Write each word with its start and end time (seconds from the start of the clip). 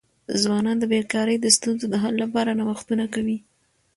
ځوانان 0.41 0.77
د 0.79 0.83
بېکاری 0.91 1.35
د 1.39 1.47
ستونزو 1.57 1.85
د 1.89 1.95
حل 2.03 2.15
لپاره 2.23 2.57
نوښتونه 2.59 3.05
کوي. 3.13 3.37